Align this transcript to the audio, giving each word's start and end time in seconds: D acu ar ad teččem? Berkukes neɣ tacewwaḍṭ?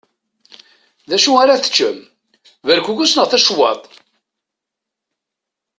D 1.09 1.11
acu 1.15 1.31
ar 1.41 1.49
ad 1.49 1.61
teččem? 1.61 1.97
Berkukes 2.65 3.11
neɣ 3.15 3.25
tacewwaḍṭ? 3.27 3.83